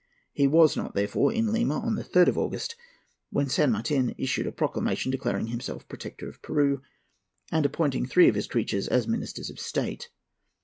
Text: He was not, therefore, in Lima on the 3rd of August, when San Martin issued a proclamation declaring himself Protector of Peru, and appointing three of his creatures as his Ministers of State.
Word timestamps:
He 0.33 0.47
was 0.47 0.75
not, 0.75 0.95
therefore, 0.95 1.31
in 1.31 1.51
Lima 1.51 1.77
on 1.79 1.93
the 1.93 2.03
3rd 2.03 2.29
of 2.29 2.37
August, 2.39 2.75
when 3.29 3.47
San 3.49 3.71
Martin 3.71 4.15
issued 4.17 4.47
a 4.47 4.51
proclamation 4.51 5.11
declaring 5.11 5.45
himself 5.49 5.87
Protector 5.87 6.27
of 6.27 6.41
Peru, 6.41 6.81
and 7.51 7.67
appointing 7.67 8.07
three 8.07 8.27
of 8.27 8.33
his 8.33 8.47
creatures 8.47 8.87
as 8.87 9.03
his 9.03 9.07
Ministers 9.11 9.51
of 9.51 9.59
State. 9.59 10.09